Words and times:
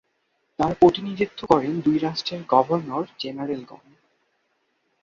তার 0.59 0.73
প্রতিনিধিত্ব 0.75 1.39
করেন 1.47 1.73
দুই 1.81 1.97
রাষ্ট্রের 1.97 2.41
গভর্নর-জেনারেলগণ। 2.49 3.85